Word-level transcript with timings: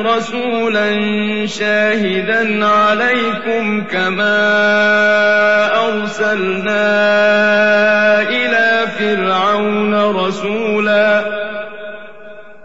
رسولا 0.00 0.90
شاهدا 1.46 2.66
عليكم 2.66 3.84
كما 3.84 4.38
أرسلنا 5.88 6.82
إلى 8.22 8.86
فرعون 8.98 9.94
رسولا. 10.16 11.22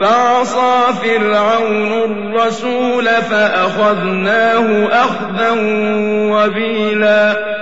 فعصى 0.00 0.92
فرعون 1.02 1.92
الرسول 1.92 3.06
فأخذناه 3.06 4.88
أخذا 4.92 5.50
وبيلا. 6.32 7.61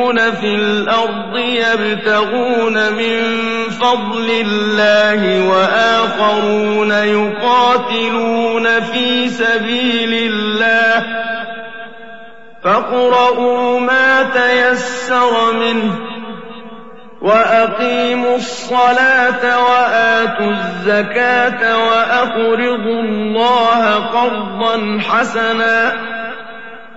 في 0.19 0.55
الأرض 0.55 1.37
يبتغون 1.37 2.93
من 2.93 3.19
فضل 3.69 4.29
الله 4.29 5.49
وآخرون 5.49 6.91
يقاتلون 6.91 8.79
في 8.79 9.29
سبيل 9.29 10.31
الله 10.31 11.05
فاقرؤوا 12.63 13.79
ما 13.79 14.23
تيسر 14.23 15.53
منه 15.53 15.99
وأقيموا 17.21 18.35
الصلاة 18.35 19.59
وآتوا 19.59 20.51
الزكاة 20.51 21.77
وأقرضوا 21.77 23.01
الله 23.01 23.95
قرضا 23.95 24.99
حسنا 25.09 25.93